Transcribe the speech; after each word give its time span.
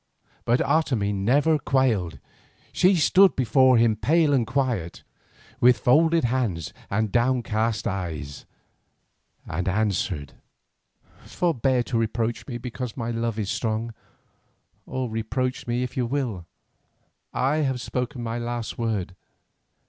But 0.45 0.61
Otomie 0.61 1.13
never 1.13 1.59
quailed; 1.59 2.17
she 2.73 2.95
stood 2.95 3.35
before 3.35 3.77
him 3.77 3.95
pale 3.95 4.33
and 4.33 4.47
quiet, 4.47 5.03
with 5.59 5.77
folded 5.77 6.23
hands 6.23 6.73
and 6.89 7.11
downcast 7.11 7.87
eyes, 7.87 8.47
and 9.45 9.69
answered: 9.69 10.33
"Forbear 11.21 11.83
to 11.83 11.99
reproach 11.99 12.47
me 12.47 12.57
because 12.57 12.97
my 12.97 13.11
love 13.11 13.37
is 13.37 13.51
strong, 13.51 13.93
or 14.87 15.07
reproach 15.07 15.67
me 15.67 15.83
if 15.83 15.95
you 15.95 16.07
will, 16.07 16.47
I 17.31 17.57
have 17.57 17.79
spoken 17.79 18.23
my 18.23 18.39
last 18.39 18.79
word. 18.79 19.15